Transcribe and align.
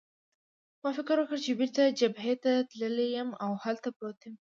ما 0.83 0.89
فکر 0.97 1.15
وکړ 1.19 1.37
چې 1.45 1.51
بېرته 1.59 1.83
جبهې 1.99 2.33
ته 2.43 2.51
تللی 2.71 3.07
یم 3.17 3.29
او 3.43 3.51
هلته 3.63 3.87
پروت 3.97 4.19
یم. 4.25 4.35